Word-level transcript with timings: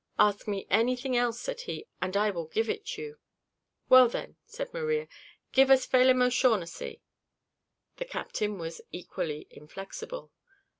"Ask 0.17 0.47
me 0.47 0.65
anything 0.71 1.15
else," 1.15 1.39
said 1.39 1.61
he, 1.61 1.85
"and 2.01 2.17
I 2.17 2.31
will 2.31 2.47
give 2.47 2.71
it 2.71 2.97
you." 2.97 3.19
"Well 3.87 4.09
then," 4.09 4.35
said 4.47 4.73
Maria, 4.73 5.07
"give 5.51 5.69
us 5.69 5.85
Felim 5.85 6.23
O'Shaugnessy?" 6.23 7.01
The 7.97 8.05
captain 8.05 8.57
was 8.57 8.81
equally 8.91 9.45
inflexible. 9.51 10.31